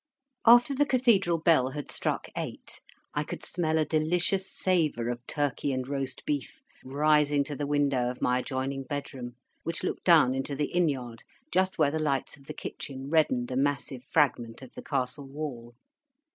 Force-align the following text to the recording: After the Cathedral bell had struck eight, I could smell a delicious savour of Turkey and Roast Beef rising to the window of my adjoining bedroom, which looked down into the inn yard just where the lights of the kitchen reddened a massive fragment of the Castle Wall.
After 0.47 0.73
the 0.73 0.87
Cathedral 0.87 1.37
bell 1.37 1.69
had 1.69 1.91
struck 1.91 2.27
eight, 2.35 2.81
I 3.13 3.23
could 3.23 3.45
smell 3.45 3.77
a 3.77 3.85
delicious 3.85 4.51
savour 4.51 5.09
of 5.09 5.19
Turkey 5.27 5.71
and 5.71 5.87
Roast 5.87 6.25
Beef 6.25 6.59
rising 6.83 7.43
to 7.43 7.55
the 7.55 7.67
window 7.67 8.09
of 8.09 8.19
my 8.19 8.39
adjoining 8.39 8.81
bedroom, 8.81 9.35
which 9.61 9.83
looked 9.83 10.03
down 10.03 10.33
into 10.33 10.55
the 10.55 10.71
inn 10.71 10.89
yard 10.89 11.21
just 11.51 11.77
where 11.77 11.91
the 11.91 11.99
lights 11.99 12.35
of 12.35 12.45
the 12.45 12.53
kitchen 12.55 13.11
reddened 13.11 13.51
a 13.51 13.55
massive 13.55 14.03
fragment 14.03 14.63
of 14.63 14.71
the 14.73 14.81
Castle 14.81 15.27
Wall. 15.27 15.75